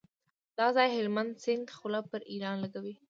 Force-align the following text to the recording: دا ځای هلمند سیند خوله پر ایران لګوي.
دا 0.57 0.67
ځای 0.75 0.87
هلمند 0.97 1.31
سیند 1.43 1.67
خوله 1.77 1.99
پر 2.09 2.21
ایران 2.31 2.57
لګوي. 2.63 2.95